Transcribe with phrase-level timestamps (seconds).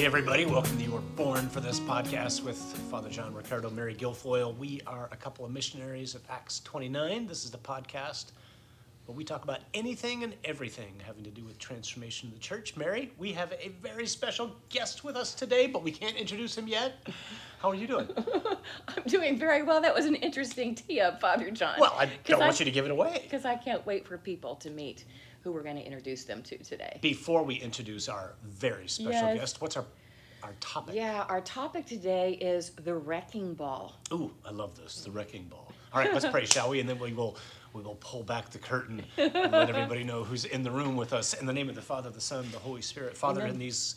[0.00, 2.56] Hey, everybody, welcome to You Were Born for This podcast with
[2.90, 4.56] Father John Riccardo, Mary Guilfoyle.
[4.56, 7.26] We are a couple of missionaries of Acts 29.
[7.26, 8.32] This is the podcast
[9.04, 12.78] where we talk about anything and everything having to do with transformation of the church.
[12.78, 16.66] Mary, we have a very special guest with us today, but we can't introduce him
[16.66, 17.06] yet.
[17.60, 18.08] How are you doing?
[18.88, 19.82] I'm doing very well.
[19.82, 21.74] That was an interesting tee up, Father John.
[21.78, 23.20] Well, I don't want you to give it away.
[23.24, 25.04] Because I can't wait for people to meet
[25.42, 26.98] who we're going to introduce them to today.
[27.00, 29.38] Before we introduce our very special Yes.
[29.38, 29.84] guest, what's our
[30.42, 30.94] our topic?
[30.94, 34.00] Yeah, our topic today is the wrecking ball.
[34.10, 35.70] Ooh, I love this, the wrecking ball.
[35.92, 36.80] All right, let's pray, shall we?
[36.80, 37.36] And then we will
[37.74, 41.12] we will pull back the curtain and let everybody know who's in the room with
[41.12, 41.34] us.
[41.34, 43.16] In the name of the Father, the Son, the Holy Spirit.
[43.18, 43.52] Father, Amen.
[43.54, 43.96] in these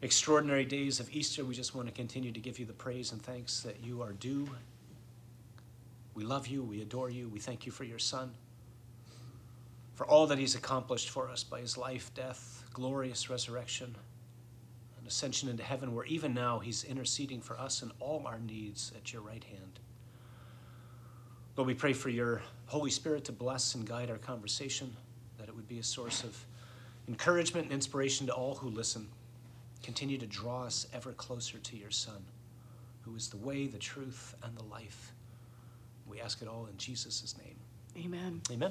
[0.00, 3.22] extraordinary days of Easter, we just want to continue to give you the praise and
[3.22, 4.48] thanks that you are due.
[6.14, 8.32] We love you, we adore you, we thank you for your Son,
[9.98, 13.96] for all that he's accomplished for us by his life, death, glorious resurrection,
[14.96, 18.92] and ascension into heaven, where even now he's interceding for us and all our needs
[18.94, 19.80] at your right hand.
[21.56, 24.94] Lord, we pray for your Holy Spirit to bless and guide our conversation,
[25.36, 26.46] that it would be a source of
[27.08, 29.08] encouragement and inspiration to all who listen.
[29.82, 32.24] Continue to draw us ever closer to your Son,
[33.00, 35.12] who is the way, the truth, and the life.
[36.06, 37.56] We ask it all in Jesus' name.
[38.04, 38.42] Amen.
[38.52, 38.70] Amen.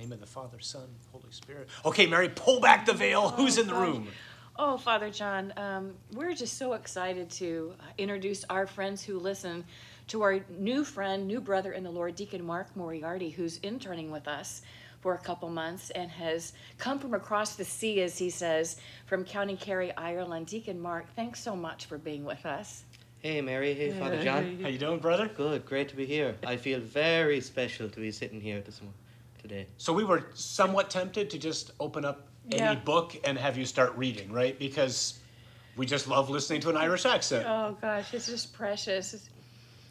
[0.00, 1.68] In the name of the Father, Son, Holy Spirit.
[1.84, 3.28] Okay, Mary, pull back the veil.
[3.28, 4.08] Who's in the room?
[4.56, 9.62] Oh, Father John, um, we're just so excited to uh, introduce our friends who listen
[10.08, 14.26] to our new friend, new brother in the Lord, Deacon Mark Moriarty, who's interning with
[14.26, 14.62] us
[15.00, 19.22] for a couple months and has come from across the sea, as he says, from
[19.22, 20.46] County Kerry, Ireland.
[20.46, 22.84] Deacon Mark, thanks so much for being with us.
[23.18, 24.60] Hey Mary, hey Father John.
[24.62, 25.28] How you doing, brother?
[25.28, 26.36] Good, great to be here.
[26.46, 28.94] I feel very special to be sitting here this mo-
[29.40, 29.66] today.
[29.78, 32.74] So we were somewhat tempted to just open up any Yeah.
[32.74, 34.58] book and have you start reading, right?
[34.58, 35.18] Because
[35.76, 37.46] we just love listening to an Irish accent.
[37.48, 39.28] Oh, gosh, it's just precious.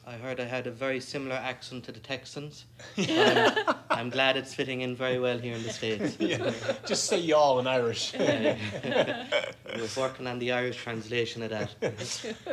[0.05, 2.65] I heard I had a very similar accent to the Texans.
[2.97, 6.17] I'm, I'm glad it's fitting in very well here in the States.
[6.19, 6.51] yeah.
[6.85, 8.13] Just say y'all in Irish.
[8.17, 11.75] We're working on the Irish translation of that.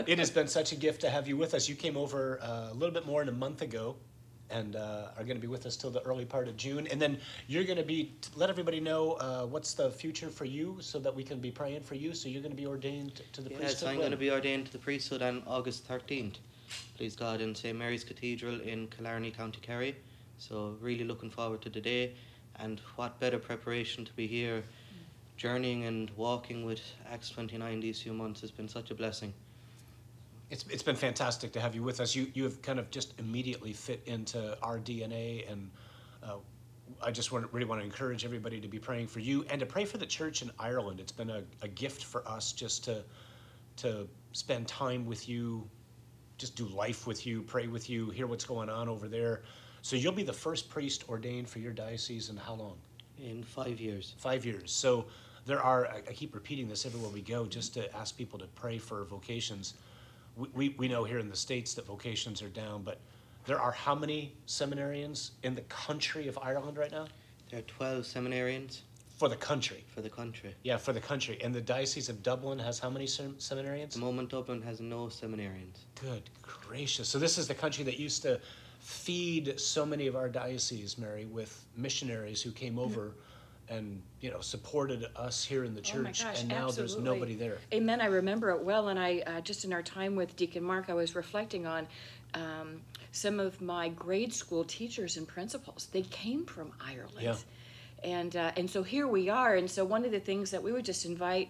[0.07, 1.67] it has been such a gift to have you with us.
[1.69, 3.97] You came over uh, a little bit more than a month ago
[4.51, 6.87] and uh, are going to be with us till the early part of June.
[6.87, 10.77] And then you're going to be, let everybody know uh, what's the future for you
[10.81, 12.15] so that we can be praying for you.
[12.15, 13.89] So you're going to be ordained to the Yes, priesthood.
[13.89, 14.03] I'm when?
[14.03, 16.37] going to be ordained to the priesthood on August 13th.
[16.97, 17.77] Please God, in St.
[17.77, 19.97] Mary's Cathedral in Killarney, County Kerry.
[20.39, 22.15] So, really looking forward to the day.
[22.59, 24.63] And what better preparation to be here,
[25.37, 26.81] journeying and walking with
[27.11, 29.33] Acts 29 these few months has been such a blessing.
[30.51, 32.15] It's, it's been fantastic to have you with us.
[32.15, 35.71] You, you have kind of just immediately fit into our DNA, and
[36.23, 36.37] uh,
[37.03, 39.67] I just want, really want to encourage everybody to be praying for you and to
[39.67, 41.01] pray for the church in Ireland.
[41.01, 43.03] It's been a, a gift for us just to,
[43.79, 45.69] to spend time with you,
[46.39, 49.43] just do life with you, pray with you, hear what's going on over there.
[49.83, 52.77] So you'll be the first priest ordained for your diocese in how long?
[53.19, 54.15] In five years.
[54.19, 54.71] Five years.
[54.71, 55.07] So
[55.45, 58.47] there are, I I keep repeating this everywhere we go, just to ask people to
[58.49, 59.75] pray for vocations.
[60.37, 63.01] We, we, we know here in the States that vocations are down, but
[63.47, 67.07] there are how many seminarians in the country of Ireland right now?
[67.51, 68.81] There are 12 seminarians
[69.19, 69.85] For the country.
[69.95, 70.55] for the country.
[70.63, 71.39] Yeah, for the country.
[71.43, 73.93] And the Diocese of Dublin has how many sem- At seminarians?
[73.93, 75.85] the moment, Dublin has no seminarians.
[76.01, 77.09] Good gracious.
[77.09, 78.41] So this is the country that used to
[78.81, 83.13] feed so many of our dioceses, Mary, with missionaries who came over
[83.69, 86.23] and, you know, supported us here in the Oh church.
[86.23, 87.59] gosh, and now there's nobody there.
[87.73, 88.01] Amen.
[88.01, 90.95] I remember it well, and I uh, just in our time with Deacon Mark, I
[90.95, 91.87] was reflecting on
[92.35, 92.81] um,
[93.13, 95.87] some of my grade school teachers and principals.
[95.93, 97.37] They came from Ireland, Yeah.
[98.05, 99.57] and uh, and so here we are.
[99.57, 101.49] And so one of the things that we would just invite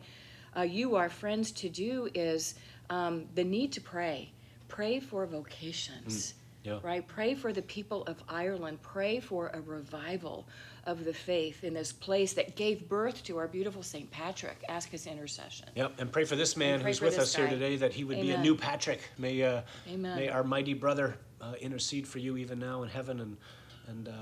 [0.57, 2.55] uh, you, our friends, to do is
[2.89, 4.31] um, the need to pray.
[4.69, 6.35] Pray for vocations.
[6.67, 6.81] Yeah.
[6.83, 7.07] Right?
[7.07, 8.83] Pray for the people of Ireland.
[8.83, 10.49] Pray for a revival
[10.85, 14.11] of the faith in this place that gave birth to our beautiful St.
[14.11, 14.65] Patrick.
[14.69, 15.69] Ask his intercession.
[15.77, 18.33] Yep, and pray for this man who's with us here today that he would be
[18.33, 19.01] a new Patrick.
[19.17, 20.17] May uh, Amen.
[20.17, 23.37] may our mighty brother uh, intercede for you even now in heaven and
[23.87, 24.13] and uh,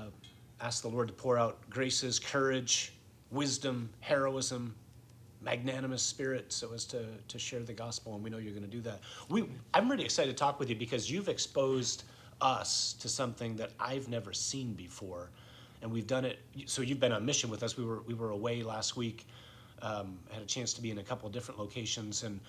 [0.61, 2.93] ask the Lord to pour out graces, courage,
[3.31, 4.75] wisdom, heroism,
[5.41, 8.15] magnanimous spirit, so as to to share the gospel.
[8.15, 9.01] And we know you're going to do that.
[9.31, 12.05] We I'm really excited to talk with you because you've exposed
[12.41, 15.31] us to something that I've never seen before.
[15.83, 16.39] And we've done it.
[16.67, 17.77] So you've been on mission with us.
[17.77, 19.27] We were we were away last week.
[19.83, 22.41] Um, had a chance to be in a couple of different locations, and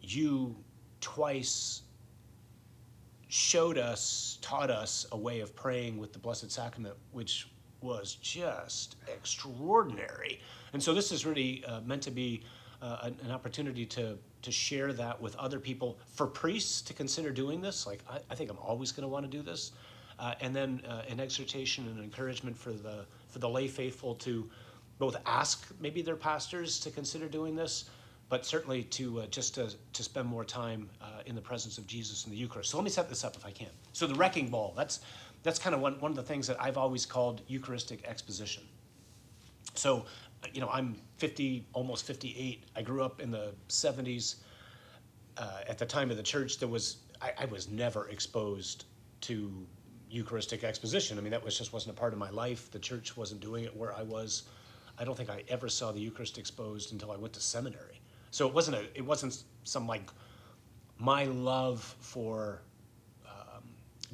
[0.00, 0.56] you
[1.00, 1.82] twice
[3.28, 7.48] showed us, taught us a way of praying with the Blessed Sacrament, which
[7.80, 10.40] was just extraordinary.
[10.72, 12.42] And so this is really uh, meant to be
[12.82, 17.32] uh, an, an opportunity to to share that with other people, for priests to consider
[17.32, 17.84] doing this.
[17.84, 19.72] Like, I, I think I'm always going to want to do this.
[20.20, 24.48] Uh, and then uh, an exhortation and encouragement for the, for the lay faithful to
[25.00, 27.90] both ask maybe their pastors to consider doing this,
[28.28, 31.88] but certainly to uh, just to, to spend more time uh, in the presence of
[31.88, 32.70] Jesus in the Eucharist.
[32.70, 33.70] So let me set this up if I can.
[33.94, 35.00] So the wrecking ball, that's,
[35.42, 38.62] that's kind of one, one of the things that I've always called Eucharistic exposition.
[39.74, 40.06] So,
[40.52, 42.64] you know, I'm 50, almost 58.
[42.74, 44.36] I grew up in the 70s.
[45.36, 48.84] Uh, at the time of the church, there was I, I was never exposed
[49.22, 49.66] to
[50.10, 51.18] Eucharistic exposition.
[51.18, 52.70] I mean, that was just wasn't a part of my life.
[52.70, 54.44] The church wasn't doing it where I was.
[54.98, 58.00] I don't think I ever saw the Eucharist exposed until I went to seminary.
[58.30, 60.10] So it wasn't a it wasn't some like
[60.98, 62.62] my love for
[63.26, 63.62] um,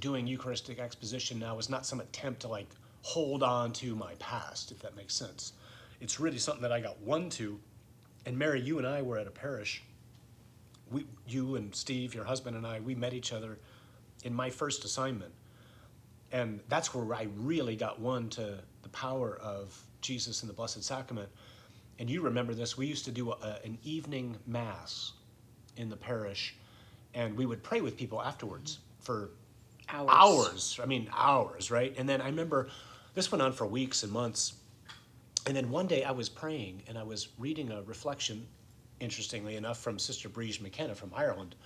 [0.01, 2.69] doing Eucharistic exposition now is not some attempt to like
[3.03, 5.53] hold on to my past, if that makes sense.
[6.03, 7.59] It's really something that I got one to.
[8.27, 9.83] And Mary, you and I were at a parish.
[10.91, 13.59] We, you and Steve, your husband, and I, we met each other
[14.25, 15.33] in my first assignment.
[16.33, 20.83] And that's where I really got one to the power of Jesus in the Blessed
[20.83, 21.29] Sacrament.
[21.99, 25.13] And you remember this, we used to do a, an evening mass
[25.77, 26.57] in the parish,
[27.15, 29.31] and we would pray with people afterwards for
[29.89, 30.09] Hours.
[30.11, 30.81] hours.
[30.83, 31.95] I mean, hours, right?
[31.99, 32.69] And then I remember
[33.15, 34.55] this went on for weeks and months.
[35.47, 38.47] And then one day I was praying and I was reading a reflection,
[39.01, 41.57] interestingly enough, from Sister Briege McKenna from Ireland.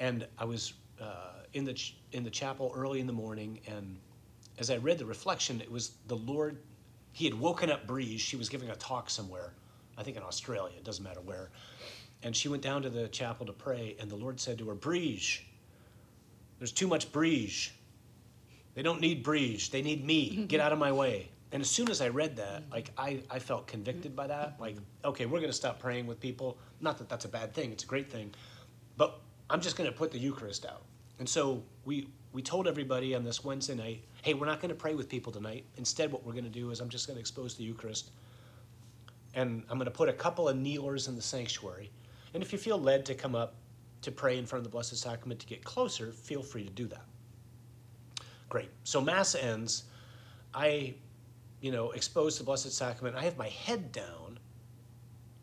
[0.00, 3.98] And I was uh, in, the ch- in the chapel early in the morning, and
[4.58, 6.58] as I read the reflection, it was the Lord.
[7.12, 8.18] He had woken up Briege.
[8.18, 9.52] She was giving a talk somewhere,
[9.96, 11.50] I think in Australia, it doesn't matter where.
[12.24, 14.74] And she went down to the chapel to pray, and the Lord said to her,
[14.74, 15.42] Briege,
[16.58, 17.70] there's too much Briege.
[18.74, 19.70] They don't need Briege.
[19.70, 20.44] They need me.
[20.48, 21.30] Get out of my way.
[21.52, 24.56] And as soon as I read that, like I, I felt convicted by that.
[24.60, 26.58] Like, okay, we're going to stop praying with people.
[26.80, 27.72] Not that that's a bad thing.
[27.72, 28.34] It's a great thing.
[28.96, 30.82] But I'm just going to put the Eucharist out.
[31.18, 34.74] And so we we told everybody on this Wednesday night, hey, we're not going to
[34.74, 35.64] pray with people tonight.
[35.76, 38.10] Instead, what we're going to do is I'm just going to expose the Eucharist.
[39.34, 41.90] And I'm going to put a couple of kneelers in the sanctuary.
[42.34, 43.54] And if you feel led to come up
[44.02, 46.86] to pray in front of the Blessed Sacrament to get closer, feel free to do
[46.88, 47.04] that.
[48.48, 48.70] Great.
[48.84, 49.84] So Mass ends.
[50.54, 50.94] I,
[51.60, 53.16] you know, expose the Blessed Sacrament.
[53.16, 54.38] I have my head down,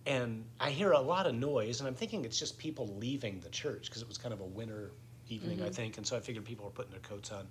[0.05, 3.49] and I hear a lot of noise, and I'm thinking it's just people leaving the
[3.49, 4.91] church because it was kind of a winter
[5.29, 7.47] evening, I think, and so I figured people were putting their coats on.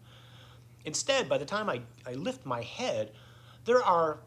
[0.85, 3.13] Instead, by the time I, I lift my head,
[3.65, 4.21] there are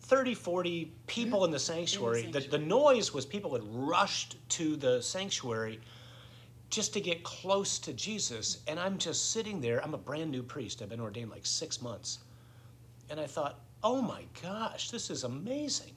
[0.00, 2.30] 30, 40 people in the sanctuary.
[2.30, 5.80] The, the noise was people had rushed to the sanctuary
[6.70, 8.58] just to get close to Jesus.
[8.66, 9.82] And I'm just sitting there.
[9.82, 10.82] I'm a brand new priest.
[10.82, 12.20] I've been ordained like six months.
[13.10, 15.94] And I thought, oh my gosh, this is amazing.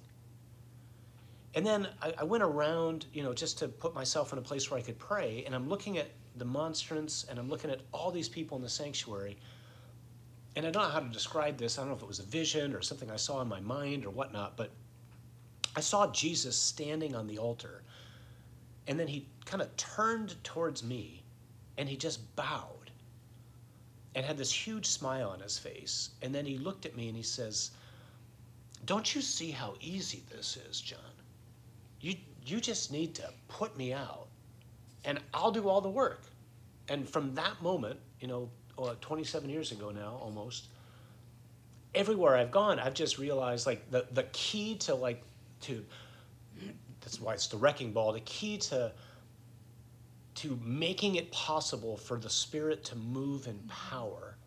[1.55, 4.69] And then I, I went around, you know, just to put myself in a place
[4.69, 5.41] where I could pray.
[5.43, 8.69] And I'm looking at the monstrance and I'm looking at all these people in the
[8.69, 9.39] sanctuary.
[10.55, 11.79] And I don't know how to describe this.
[11.79, 14.05] I don't know if it was a vision or something I saw in my mind
[14.05, 14.69] or whatnot, but
[15.75, 17.81] I saw Jesus standing on the altar.
[18.85, 21.23] And then he kind of turned towards me
[21.79, 22.78] and he just bowed
[24.19, 26.09] and had this huge smile on his face.
[26.21, 27.71] And then he looked at me and he says,
[28.85, 30.99] Don't you see how easy this is, John?
[32.01, 34.27] You, you just need to put me out
[35.05, 36.23] and I'll do all the work.
[36.89, 40.67] And from that moment, you know, uh, 27 years ago now almost,
[41.95, 45.23] everywhere I've gone, I've just realized like the, the key to like,
[45.61, 45.85] to,
[46.99, 48.91] that's why it's the wrecking ball, the key to,
[50.39, 54.37] to making it possible for the Spirit to move in power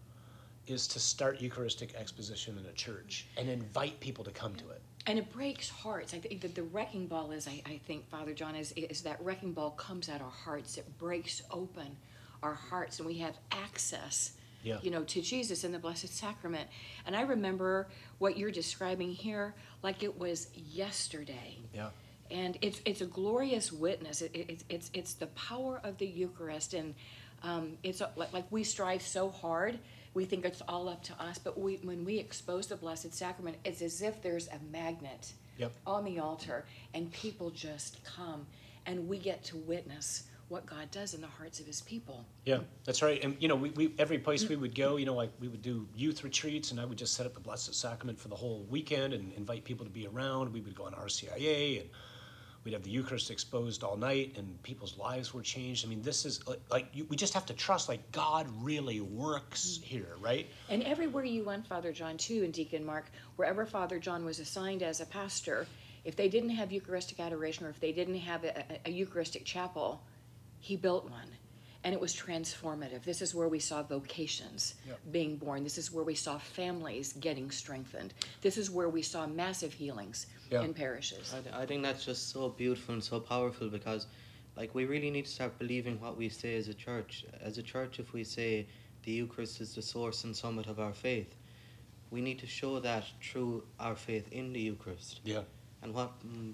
[0.67, 4.81] is to start Eucharistic exposition in a church and invite people to come to it.
[5.07, 6.15] And it breaks hearts.
[6.15, 9.23] I think that the wrecking ball is, I, I think, Father John, is, is that
[9.23, 10.79] wrecking ball comes at our hearts.
[10.79, 11.95] It breaks open
[12.43, 14.33] our hearts, and we have access,
[14.63, 14.79] Yeah.
[14.81, 16.71] you know, to Jesus in the Blessed Sacrament.
[17.05, 21.59] And I remember what you're describing here like it was yesterday.
[21.75, 21.91] Yeah.
[22.33, 24.23] And it's it's a glorious witness.
[24.23, 26.95] It, it, it's it's the power of the Eucharist, and
[27.43, 29.79] um, it's a- like, like we strive so hard.
[30.15, 33.57] We think it's all up to us, but we, when we expose the Blessed Sacrament,
[33.65, 35.73] it's as if there's a magnet Yep.
[35.87, 38.47] on the altar, and people just come,
[38.87, 42.25] and we get to witness what God does in the hearts of His people.
[42.45, 43.23] Yeah, that's right.
[43.25, 45.63] And you know, we, we every place we would go, you know, like we would
[45.63, 48.67] do youth retreats, and I would just set up the Blessed Sacrament for the whole
[48.71, 50.53] weekend and invite people to be around.
[50.53, 51.91] We would go on RCIA, and
[52.65, 55.85] we'd have the Eucharist exposed all night, and people's lives were changed.
[55.85, 59.01] I mean, this is like, like you, we just have to trust, like God really
[59.01, 59.85] works mm-hmm.
[59.85, 60.47] here, right?
[60.69, 64.83] And everywhere you went, Father John, too, and Deacon Mark, wherever Father John was assigned
[64.83, 65.67] as a pastor,
[66.05, 69.45] if they didn't have Eucharistic adoration or if they didn't have a, a, a Eucharistic
[69.45, 70.03] chapel,
[70.59, 71.29] he built one.
[71.85, 73.03] And it was transformative.
[73.03, 75.01] This is where we saw vocations Yep.
[75.11, 75.65] being born.
[75.65, 78.15] This is where we saw families getting strengthened.
[78.41, 80.63] This is where we saw massive healings Yeah.
[80.63, 81.35] in parishes.
[81.35, 84.07] I, th- I think that's just so beautiful and so powerful because,
[84.57, 87.25] like, we really need to start believing what we say as a church.
[87.41, 88.67] As a church, if we say
[89.03, 91.35] the Eucharist is the source and summit of our faith,
[92.11, 95.21] we need to show that through our faith in the Eucharist.
[95.25, 95.43] Yeah.
[95.83, 96.53] And what mm,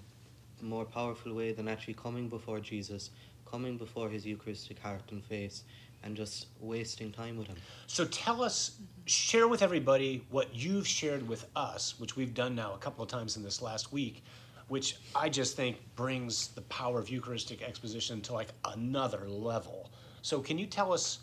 [0.61, 3.11] more powerful way than actually coming before Jesus,
[3.49, 5.63] coming before his Eucharistic heart and face,
[6.03, 7.57] and just wasting time with him.
[7.87, 12.73] So tell us, share with everybody what you've shared with us, which we've done now
[12.73, 14.23] a couple of times in this last week,
[14.69, 19.91] which I just think brings the power of Eucharistic exposition to like another level.
[20.21, 21.19] So can you tell us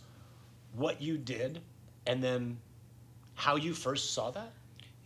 [0.74, 1.60] what you did
[2.06, 2.58] and then
[3.34, 4.52] how you first saw that?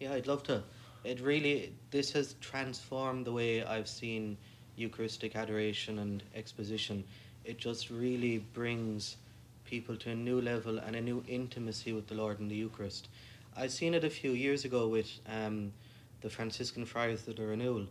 [0.00, 0.62] Yeah, I'd love to.
[1.04, 4.36] It really, this has transformed the way I've seen
[4.76, 7.04] Eucharistic adoration and exposition.
[7.44, 9.16] It just really brings
[9.64, 13.08] people to a new level and a new intimacy with the Lord in the Eucharist.
[13.56, 15.72] I've seen it a few years ago with um,
[16.20, 17.86] the Franciscan Friars of the Renewal.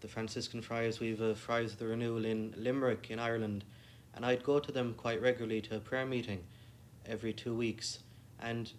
[0.00, 3.64] The Franciscan Friars, we have a Friars of the Renewal in Limerick, in Ireland,
[4.14, 6.40] and I'd go to them quite regularly to a prayer meeting
[7.06, 7.98] every two weeks.
[8.40, 8.72] And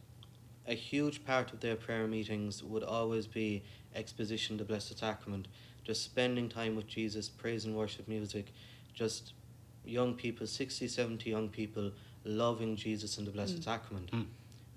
[0.67, 3.63] a huge part of their prayer meetings would always be
[3.95, 5.47] exposition the Blessed Sacrament,
[5.83, 8.53] just spending time with Jesus, praise and worship music,
[8.93, 9.33] just
[9.85, 11.91] young people, 60, 70 young people
[12.23, 14.11] loving Jesus and the Blessed Sacrament.
[14.11, 14.25] Mm.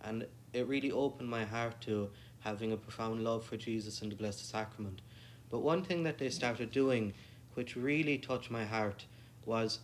[0.03, 4.17] And it really opened my heart to having a profound love for Jesus and the
[4.17, 5.01] Blessed Sacrament.
[5.51, 7.15] But one thing that they started doing,
[7.55, 9.05] which really touched my heart,
[9.45, 9.81] was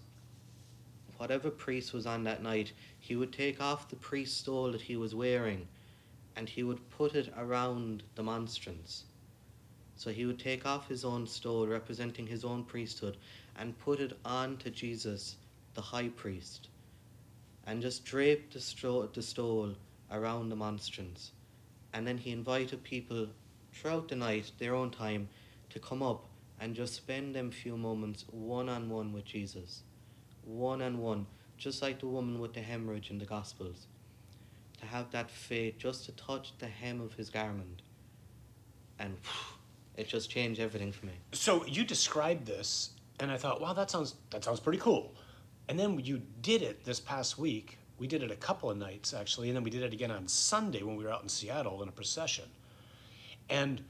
[1.16, 4.96] whatever priest was on that night, he would take off the priest stole that he
[4.96, 5.68] was wearing
[6.36, 9.04] and he would put it around the monstrance.
[10.00, 13.18] So he would take off his own stole, representing his own priesthood,
[13.54, 15.36] and put it on to Jesus,
[15.74, 16.68] the high priest,
[17.66, 19.74] and just drape the, stro- the stole
[20.10, 21.32] around the monstrance.
[21.92, 23.26] And then he invited people
[23.74, 25.28] throughout the night, their own time,
[25.68, 26.24] to come up
[26.58, 29.82] and just spend them few moments one on one with Jesus.
[30.44, 31.26] One on one,
[31.58, 33.86] just like the woman with the hemorrhage in the Gospels
[34.78, 37.82] to have that faith just to touch the hem of his garment
[38.98, 39.18] and
[40.00, 42.90] it just changed everything for me So you described this,
[43.20, 45.14] and I thought, wow, that sounds that sounds pretty cool.
[45.68, 47.78] And then you did it this past week.
[47.98, 50.26] We did it a couple of nights actually, and then we did it again on
[50.26, 52.46] Sunday when we were out in Seattle in a procession.
[53.48, 53.82] And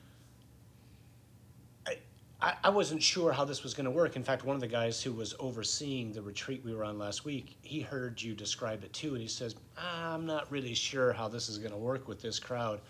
[2.42, 4.16] I, I, wasn't sure how this was going to work.
[4.16, 7.24] In fact, one of the guys who was overseeing the retreat we were on last
[7.24, 11.12] week, he heard you describe it too, and he says, ah, "I'm not really sure
[11.12, 12.80] how this is going to work with this crowd."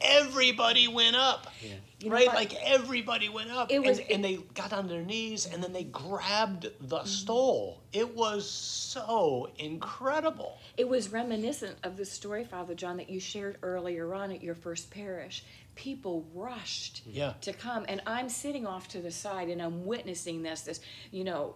[0.00, 1.74] Everybody went up, Yeah.
[1.98, 2.26] You know right?
[2.26, 2.36] what?
[2.36, 5.72] Like everybody went up, It was- and, and they got on their knees, and then
[5.72, 7.06] they grabbed the mm-hmm.
[7.06, 7.80] stole.
[7.92, 10.58] It was so incredible.
[10.76, 14.54] It was reminiscent of the story, Father John, that you shared earlier on at your
[14.54, 15.44] first parish.
[15.74, 17.32] People rushed Yeah.
[17.40, 20.62] to come, and I'm sitting off to the side and I'm witnessing this.
[20.62, 21.54] This, you know,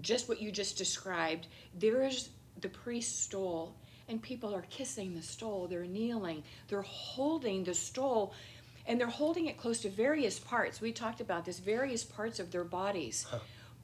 [0.00, 1.48] just what you just described.
[1.74, 3.74] There's the priest stole,
[4.12, 5.66] and people are kissing the stole.
[5.66, 6.44] They're kneeling.
[6.68, 8.34] They're holding the stole,
[8.86, 10.80] and they're holding it close to various parts.
[10.80, 13.26] We talked about this various parts of their bodies.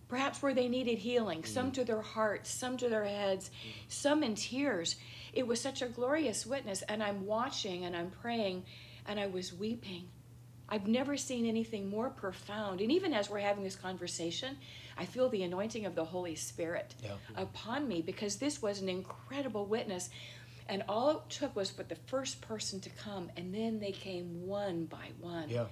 [0.08, 1.74] Perhaps where they needed healing, some mm.
[1.74, 3.72] to their hearts, some to their heads, mm.
[3.88, 4.96] some in tears.
[5.32, 8.64] It was such a glorious witness, and I'm watching and I'm praying,
[9.06, 10.08] and I was weeping.
[10.68, 12.80] I've never seen anything more profound.
[12.80, 14.56] And even as we're having this conversation,
[14.96, 17.12] I feel the anointing of the Holy Spirit Yeah.
[17.36, 20.10] upon me because this was an incredible witness.
[20.68, 24.46] And all it took was for the first person to come, and then they came
[24.46, 25.48] one by one.
[25.48, 25.64] Yeah.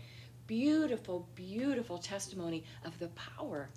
[0.47, 3.69] Beautiful, beautiful testimony of the power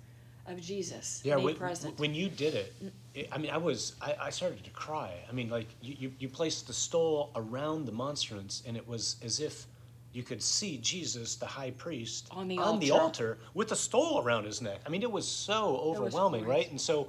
[0.46, 1.98] of Jesus Yeah, when, present.
[1.98, 2.74] when you did it,
[3.14, 5.12] it, I mean, I was, I, I started to cry.
[5.28, 9.16] I mean, like, you, you, you placed the stole around the monstrance, and it was
[9.22, 9.66] as if
[10.12, 12.92] you could see Jesus, the high priest, On the altar.
[12.92, 13.38] altar.
[13.54, 14.80] with the stole around his neck.
[14.84, 16.56] I mean, it was so overwhelming, great.
[16.56, 16.70] right?
[16.70, 17.08] And so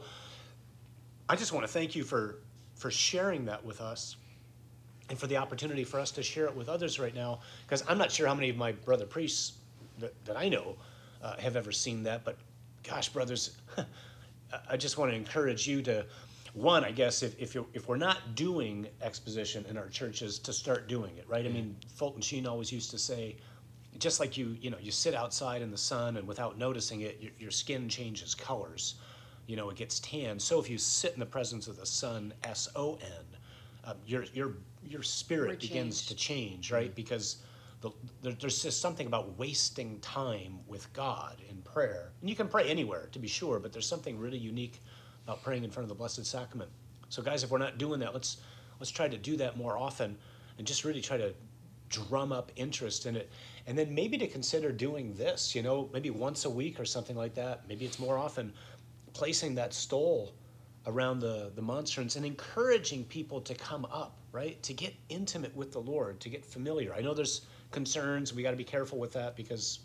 [1.27, 2.37] I just want to thank you for,
[2.75, 4.17] for sharing that with us
[5.09, 7.39] and for the opportunity for us to share it with others right now.
[7.65, 9.53] Because I'm not sure how many of my brother priests
[9.99, 10.75] that, that I know
[11.23, 12.37] uh, have ever seen that, but
[12.83, 13.57] gosh, brothers,
[14.69, 16.05] I just want to encourage you to,
[16.53, 20.53] one, I guess, if, if, you're, if we're not doing exposition in our churches, to
[20.53, 21.45] start doing it, right?
[21.45, 23.37] I mean, Fulton Sheen always used to say,
[23.99, 27.17] just like you, you know, you sit outside in the sun and without noticing it,
[27.21, 28.95] your, your skin changes colors.
[29.47, 30.39] You know, it gets tan.
[30.39, 33.37] So if you sit in the presence of the sun, S O N,
[33.83, 34.53] um, your your
[34.83, 36.93] your spirit begins to change, right?
[36.95, 37.37] Because
[37.81, 37.89] the,
[38.21, 42.11] there, there's just something about wasting time with God in prayer.
[42.21, 44.79] And you can pray anywhere, to be sure, but there's something really unique
[45.23, 46.69] about praying in front of the Blessed Sacrament.
[47.09, 48.37] So, guys, if we're not doing that, let's
[48.79, 50.17] let's try to do that more often,
[50.57, 51.33] and just really try to
[51.89, 53.29] drum up interest in it,
[53.67, 55.53] and then maybe to consider doing this.
[55.55, 57.67] You know, maybe once a week or something like that.
[57.67, 58.53] Maybe it's more often,
[59.13, 60.33] placing that stole
[60.87, 64.61] around the, the monstrance and encouraging people to come up, right?
[64.63, 66.93] To get intimate with the Lord, to get familiar.
[66.93, 68.33] I know there's concerns.
[68.33, 69.79] We got to be careful with that because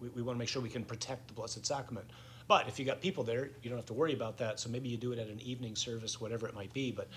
[0.00, 2.06] we, we want to make sure we can protect the Blessed Sacrament.
[2.46, 4.60] But if you got people there, you don't have to worry about that.
[4.60, 6.92] So maybe you do it at an evening service, whatever it might be.
[6.92, 7.08] But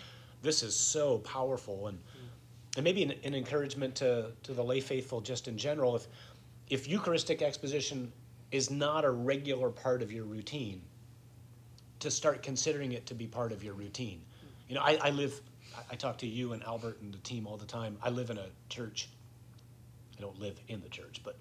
[0.41, 2.00] this is so powerful and
[2.75, 5.96] and maybe an, an encouragement to, to the lay faithful just in general.
[5.96, 6.07] If
[6.69, 8.12] if Eucharistic exposition
[8.51, 10.81] is not a regular part of your routine,
[12.00, 14.22] to start considering it to be part of your routine.
[14.69, 15.41] You know, I, I live,
[15.91, 17.98] I- talk to you and Albert and the team all the time.
[18.03, 19.10] I live in a church.
[20.17, 21.38] I don't live in the church, but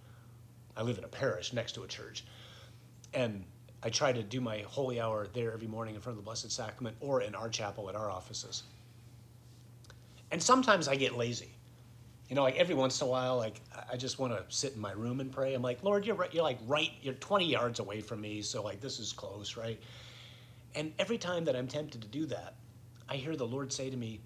[0.76, 2.24] I live in a parish next to a church.
[3.14, 3.44] And
[3.82, 6.50] I try to do my holy hour there every morning in front of the Blessed
[6.50, 8.62] Sacrament or in our chapel at our offices.
[10.30, 11.50] And sometimes I get lazy.
[12.28, 14.80] You know, like every once in a while, like I- just want to sit in
[14.80, 15.54] my room and pray.
[15.54, 16.32] I'm like, Lord, you're right.
[16.34, 16.90] You're like right.
[17.00, 19.80] You're 20 yards away from me, so like this is close, right?
[20.74, 22.54] And every time that I'm tempted to do that,
[23.08, 24.20] I hear the Lord say to me,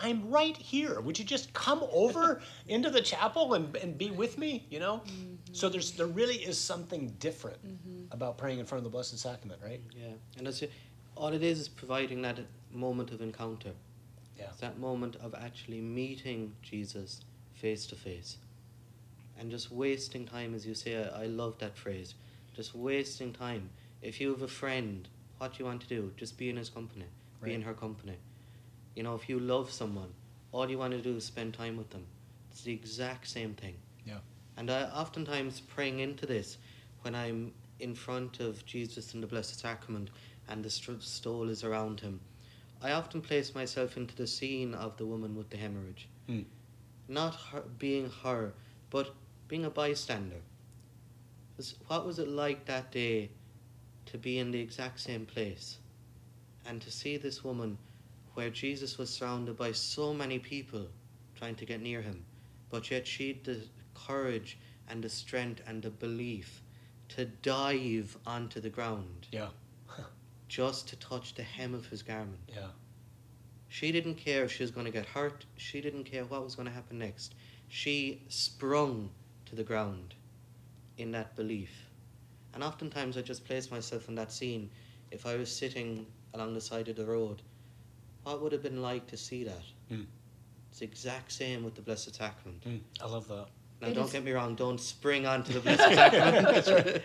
[0.00, 1.00] I'm right here.
[1.00, 4.66] Would you just come over into the chapel and, and be with me?
[4.70, 5.02] You know?
[5.06, 5.34] Mm-hmm.
[5.52, 8.12] So there's there really is something different mm-hmm.
[8.12, 9.80] about praying in front of the Blessed Sacrament, right?
[9.96, 10.72] Yeah, and that's it.
[11.16, 12.38] All it is is providing that
[12.72, 13.72] moment of encounter.
[14.38, 14.46] Yeah.
[14.50, 17.22] It's that moment of actually meeting Jesus
[17.54, 18.36] face to face.
[19.38, 22.14] And just wasting time, as you say, I, I love that phrase.
[22.54, 23.70] Just wasting time.
[24.02, 26.12] If you have a friend, what do you want to do?
[26.16, 27.06] Just be in his company,
[27.42, 28.16] be in her company.
[28.94, 30.12] You know, if you love someone,
[30.52, 32.04] all you want to do is spend time with them.
[32.50, 33.76] It's the exact same thing.
[34.04, 34.18] Yeah.
[34.56, 36.58] And I oftentimes praying into this
[37.02, 40.10] when I'm in front of Jesus in the Blessed Sacrament
[40.48, 42.20] and the str- stole is around him.
[42.82, 46.08] I often place myself into the scene of the woman with the hemorrhage.
[46.28, 46.44] Mm.
[47.08, 48.52] Not her, being her,
[48.90, 49.14] but
[49.48, 50.42] being a bystander.
[51.88, 53.30] What was it like that day
[54.06, 55.78] to be in the exact same place
[56.66, 57.78] and to see this woman
[58.38, 60.86] where Jesus was surrounded by so many people
[61.34, 62.24] trying to get near him,
[62.70, 63.60] but yet she had the
[63.96, 66.62] courage and the strength and the belief
[67.08, 69.48] to dive onto the ground Yeah.
[70.48, 72.38] just to touch the hem of his garment.
[72.48, 72.68] Yeah.
[73.66, 75.44] She didn't care if she was going to get hurt.
[75.56, 77.34] She didn't care what was going to happen next.
[77.66, 79.10] She sprung
[79.46, 80.14] to the ground
[80.96, 81.90] in that belief.
[82.54, 84.70] And oftentimes I just place myself in that scene.
[85.10, 87.42] If I was sitting along the side of the road,
[88.24, 89.62] what would it have been like to see that?
[89.90, 90.06] Mm.
[90.70, 92.62] It's the exact same with the Blessed Sacrament.
[92.64, 92.80] Mm.
[93.02, 93.46] I love that.
[93.80, 97.02] Now, It don't is- get me wrong, don't spring onto the Blessed Sacrament,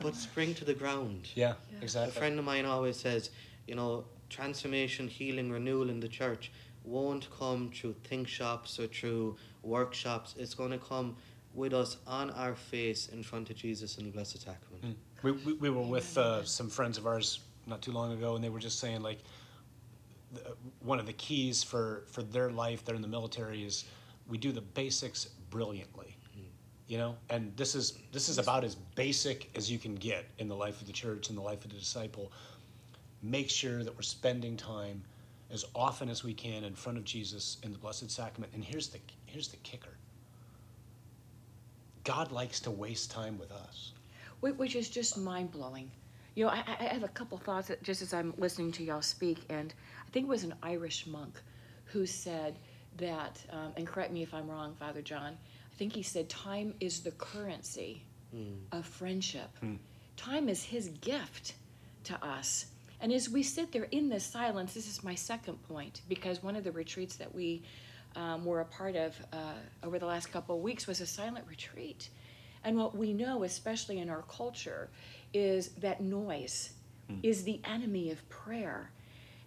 [0.00, 1.28] but spring to the ground.
[1.34, 2.04] Yeah, Yeah.
[2.04, 3.30] A friend of mine always says,
[3.66, 6.50] you know, transformation, healing, renewal in the church
[6.84, 10.34] won't come through think shops or through workshops.
[10.38, 11.16] It's going to come
[11.54, 14.84] with us on our face in front of Jesus in the Blessed Sacrament.
[14.84, 14.94] Mm.
[15.22, 18.44] We, we, we were with uh, some friends of ours not too long ago, and
[18.44, 19.20] they were just saying like
[20.34, 23.84] the, one of the keys for for their life, they're in the military, is
[24.28, 26.16] we do the basics brilliantly.
[26.34, 26.42] Hmm.
[26.88, 30.48] You know, and this is this is about as basic as you can get in
[30.48, 32.32] the life of the church and the life of the disciple.
[33.22, 35.02] Make sure that we're spending time
[35.50, 38.52] as often as we can in front of Jesus in the Blessed Sacrament.
[38.54, 39.96] And here's the here's the kicker.
[42.04, 43.92] God likes to waste time with us.
[44.40, 45.90] Which is just mind blowing.
[46.34, 49.38] You know, I, I have a couple thoughts just as I'm listening to y'all speak,
[49.48, 49.72] and
[50.06, 51.40] I think it was an Irish monk
[51.86, 52.56] who said
[52.96, 55.36] that, um, and correct me if I'm wrong, Father John.
[55.72, 58.02] I think he said, "Time is the currency
[58.34, 58.56] Mm.
[58.72, 59.48] of friendship.
[59.60, 59.76] Hmm.
[60.16, 61.54] Time is His gift
[62.04, 62.66] to us."
[63.00, 66.56] And as we sit there in this silence, this is my second point because one
[66.56, 67.62] of the retreats that we
[68.16, 71.46] um, were a part of uh, over the last couple of weeks was a silent
[71.48, 72.08] retreat.
[72.64, 74.88] And what we know, especially in our culture,
[75.32, 76.70] is that noise
[77.08, 77.16] hmm.
[77.22, 78.90] is the enemy of prayer.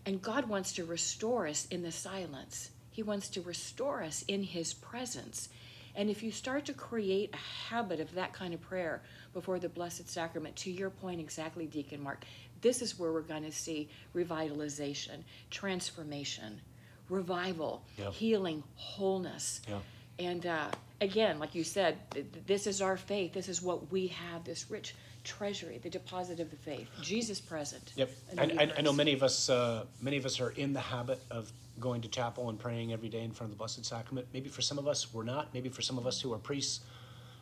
[0.06, 4.44] And God wants to restore us in the silence, He wants to restore us in
[4.44, 5.50] His presence.
[5.96, 9.02] And if you start to create a habit of that kind of prayer
[9.34, 12.24] before the Blessed Sacrament, to your point exactly, Deacon Mark,
[12.62, 16.62] this is where we're going to see revitalization, transformation,
[17.10, 18.12] revival, Yeah.
[18.12, 19.80] healing, wholeness Yeah.
[20.20, 20.70] And uh,
[21.02, 23.34] again, like you said, th- th- this is our faith.
[23.34, 26.88] This is what we have this rich treasury, the deposit of the faith.
[27.02, 27.92] Jesus present.
[27.96, 28.10] Yep.
[28.38, 31.22] I, I, I know many of us, uh, many of us are in the habit
[31.30, 34.28] of going to chapel and praying every day in front of the Blessed Sacrament.
[34.34, 35.54] Maybe for some of us, we're not.
[35.54, 36.82] Maybe for some of us who are priests,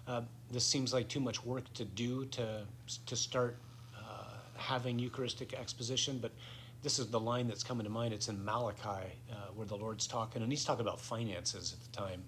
[0.08, 2.66] uh, this seems like too much work to do to,
[3.06, 3.58] to start
[3.96, 4.26] uh,
[4.58, 6.20] having Eucharistic exposition.
[6.22, 6.32] But
[6.84, 8.14] this is the line that's coming to mind.
[8.14, 11.98] It's in Malachi uh, where the Lord's talking, and he's talking about finances at the
[11.98, 12.24] time.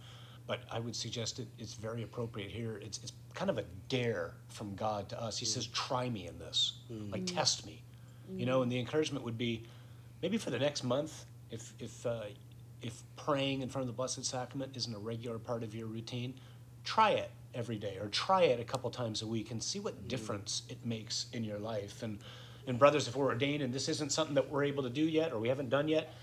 [0.47, 2.79] But I would suggest it, it's very appropriate here.
[2.81, 5.37] It's, it's kind of a dare from God to us.
[5.37, 5.49] He mm.
[5.49, 7.11] says, Try me in this, mm.
[7.11, 7.83] like test me.
[8.31, 8.47] You mm.
[8.47, 9.63] know, and the encouragement would be
[10.21, 12.21] maybe for the next month, if, if, uh,
[12.81, 16.33] if praying in front of the Blessed Sacrament isn't a regular part of your routine,
[16.83, 20.07] try it every day or try it a couple times a week and see what
[20.07, 22.03] difference it makes in your life.
[22.03, 22.19] And,
[22.67, 25.33] and brothers, if we're ordained and this isn't something that we're able to do yet
[25.33, 26.13] or we haven't done yet,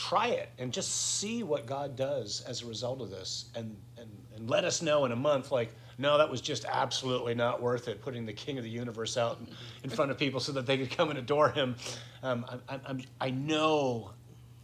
[0.00, 4.08] try it and just see what God does as a result of this and, and,
[4.34, 7.86] and let us know in a month like no that was just absolutely not worth
[7.86, 9.48] it putting the king of the universe out in,
[9.84, 11.76] in front of people so that they could come and adore him
[12.22, 12.80] um, I, I,
[13.20, 14.12] I'm, know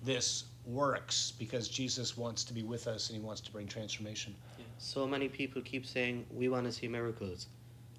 [0.03, 4.35] this works because Jesus wants to be with us and he wants to bring transformation
[4.79, 7.49] So many people keep saying, We want to see miracles.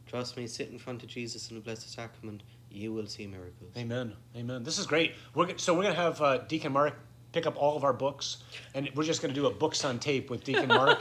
[0.07, 3.71] Trust me, sit in front of Jesus in the Blessed Sacrament, you will see miracles.
[3.75, 4.13] Amen.
[4.35, 4.63] Amen.
[4.63, 5.15] This is great.
[5.33, 6.97] We're, so we're going to have uh, Deacon Mark
[7.31, 9.99] pick up all of our books, and we're just going to do a books on
[9.99, 10.99] tape with Deacon Mark,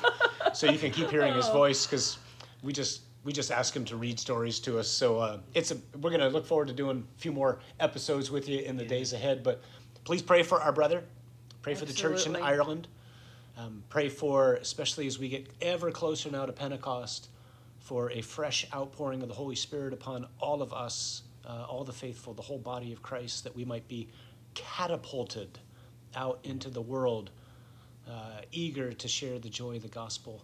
[0.54, 2.18] so you can keep hearing his voice because
[2.62, 4.88] we just we just ask him to read stories to us.
[4.88, 8.30] So uh, it's a we're going to look forward to doing a few more episodes
[8.30, 9.42] with you in the days ahead.
[9.42, 9.62] But
[10.04, 11.02] please pray for our brother.
[11.62, 12.86] Pray for the church in Ireland.
[13.58, 17.28] Um, pray for, especially as we get ever closer now to Pentecost,
[17.78, 21.92] for a fresh outpouring of the Holy Spirit upon all of us, uh, all the
[21.92, 24.08] faithful, the whole body of Christ, that we might be
[24.54, 25.58] catapulted
[26.16, 27.30] out into the world,
[28.08, 30.42] uh, eager to share the joy of the gospel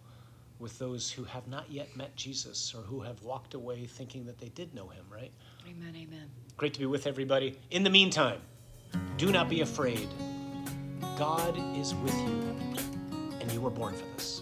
[0.59, 4.39] with those who have not yet met Jesus or who have walked away thinking that
[4.39, 5.33] they did know him, right?
[5.69, 6.31] Amen, amen.
[6.57, 7.59] Great to be with everybody.
[7.71, 8.41] In the meantime,
[9.17, 10.09] do not be afraid.
[11.19, 12.57] God is with you,
[13.41, 14.42] and you were born for this.